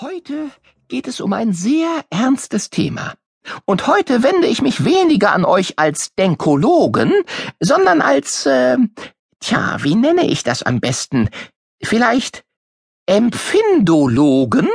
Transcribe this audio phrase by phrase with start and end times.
[0.00, 0.50] Heute
[0.88, 3.16] geht es um ein sehr ernstes Thema.
[3.66, 7.12] Und heute wende ich mich weniger an euch als Denkologen,
[7.60, 8.78] sondern als, äh,
[9.40, 11.28] tja, wie nenne ich das am besten?
[11.82, 12.44] Vielleicht
[13.04, 14.68] Empfindologen?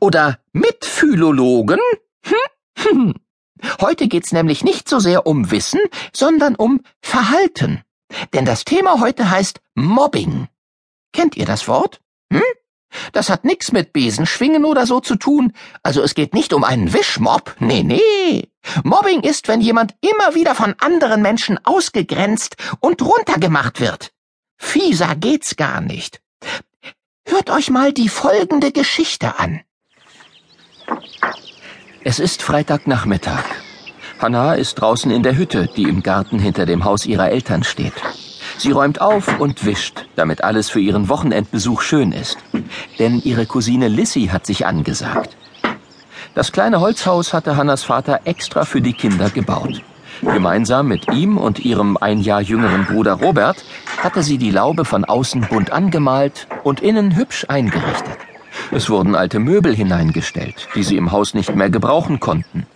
[0.00, 1.80] Oder Mitphilologen?
[2.24, 2.34] Hm?
[2.78, 3.14] Hm.
[3.82, 5.80] Heute geht's nämlich nicht so sehr um Wissen,
[6.14, 7.82] sondern um Verhalten.
[8.32, 10.48] Denn das Thema heute heißt Mobbing.
[11.12, 12.00] Kennt ihr das Wort?
[12.32, 12.42] Hm?
[13.12, 15.52] Das hat nix mit Besenschwingen oder so zu tun.
[15.82, 17.56] Also es geht nicht um einen Wischmob.
[17.58, 18.48] Nee, nee.
[18.82, 24.12] Mobbing ist, wenn jemand immer wieder von anderen Menschen ausgegrenzt und runtergemacht wird.
[24.56, 26.20] Fieser geht's gar nicht.
[27.26, 29.60] Hört euch mal die folgende Geschichte an.
[32.02, 33.44] Es ist Freitagnachmittag.
[34.18, 37.94] Hannah ist draußen in der Hütte, die im Garten hinter dem Haus ihrer Eltern steht.
[38.58, 42.38] Sie räumt auf und wischt, damit alles für ihren Wochenendbesuch schön ist.
[42.98, 45.36] Denn ihre Cousine Lissy hat sich angesagt.
[46.34, 49.82] Das kleine Holzhaus hatte Hannas Vater extra für die Kinder gebaut.
[50.22, 53.64] Gemeinsam mit ihm und ihrem ein Jahr jüngeren Bruder Robert
[54.02, 58.16] hatte sie die Laube von außen bunt angemalt und innen hübsch eingerichtet.
[58.70, 62.66] Es wurden alte Möbel hineingestellt, die sie im Haus nicht mehr gebrauchen konnten.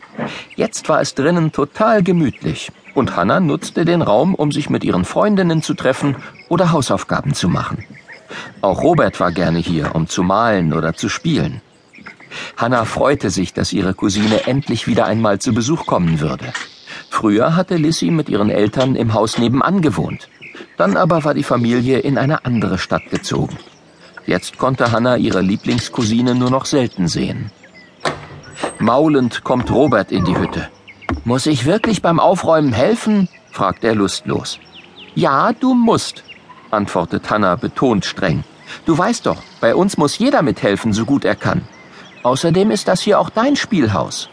[0.57, 5.05] Jetzt war es drinnen total gemütlich und Hannah nutzte den Raum, um sich mit ihren
[5.05, 6.17] Freundinnen zu treffen
[6.49, 7.85] oder Hausaufgaben zu machen.
[8.61, 11.63] Auch Robert war gerne hier, um zu malen oder zu spielen.
[12.57, 16.53] Hannah freute sich, dass ihre Cousine endlich wieder einmal zu Besuch kommen würde.
[17.09, 20.29] Früher hatte Lissy mit ihren Eltern im Haus nebenan gewohnt.
[20.77, 23.57] Dann aber war die Familie in eine andere Stadt gezogen.
[24.27, 27.51] Jetzt konnte Hannah ihre Lieblingscousine nur noch selten sehen.
[28.79, 30.69] Maulend kommt Robert in die Hütte.
[31.25, 33.29] Muss ich wirklich beim Aufräumen helfen?
[33.51, 34.59] fragt er lustlos.
[35.15, 36.23] Ja, du musst,
[36.71, 38.45] antwortet Hannah betont streng.
[38.85, 41.63] Du weißt doch, bei uns muss jeder mithelfen, so gut er kann.
[42.23, 44.29] Außerdem ist das hier auch dein Spielhaus.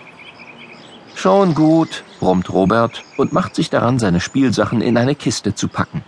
[1.16, 6.04] Schon gut, brummt Robert und macht sich daran, seine Spielsachen in eine Kiste zu packen.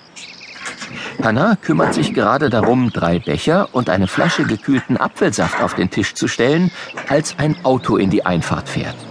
[1.23, 6.13] Hannah kümmert sich gerade darum, drei Becher und eine Flasche gekühlten Apfelsaft auf den Tisch
[6.13, 6.71] zu stellen,
[7.09, 9.06] als ein Auto in die Einfahrt fährt.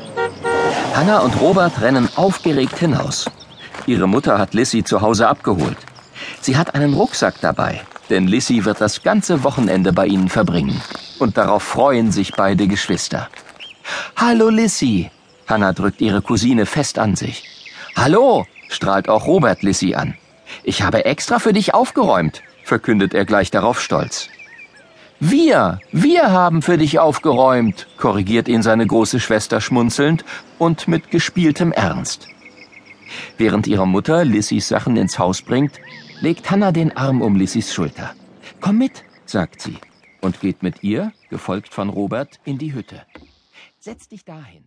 [0.96, 3.26] Hannah und Robert rennen aufgeregt hinaus.
[3.84, 5.76] Ihre Mutter hat Lissy zu Hause abgeholt.
[6.40, 10.80] Sie hat einen Rucksack dabei, denn Lissy wird das ganze Wochenende bei ihnen verbringen.
[11.18, 13.28] Und darauf freuen sich beide Geschwister.
[14.16, 15.10] Hallo Lissy.
[15.46, 17.44] Hannah drückt ihre Cousine fest an sich.
[17.94, 20.14] Hallo, strahlt auch Robert Lissy an.
[20.64, 24.30] Ich habe extra für dich aufgeräumt, verkündet er gleich darauf stolz.
[25.18, 30.24] Wir, wir haben für dich aufgeräumt, korrigiert ihn seine große Schwester schmunzelnd
[30.58, 32.28] und mit gespieltem Ernst.
[33.38, 35.80] Während ihre Mutter Lissys Sachen ins Haus bringt,
[36.20, 38.14] legt Hannah den Arm um Lissys Schulter.
[38.60, 39.78] Komm mit, sagt sie
[40.20, 43.02] und geht mit ihr, gefolgt von Robert, in die Hütte.
[43.78, 44.64] Setz dich dahin.